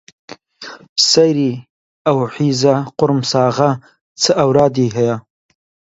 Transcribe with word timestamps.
سەیری 1.09 1.51
ئەو 2.05 2.17
حیزە 2.35 2.75
قوڕمساغە 2.97 3.71
چ 4.21 4.23
ئەورادی 4.37 4.93
هەیە 4.95 5.17